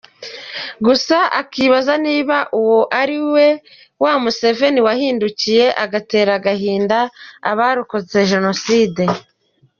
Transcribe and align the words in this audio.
Gusa 0.85 1.17
akibaza 1.41 1.93
niba 2.05 2.37
uwo 2.59 2.79
ari 3.01 3.17
we 3.33 3.47
wa 4.03 4.13
Museveni 4.23 4.79
wahindukiye 4.87 5.65
agatera 5.83 6.31
agahinda 6.39 6.97
abarokotse 7.49 8.17
Jenoside. 8.31 9.03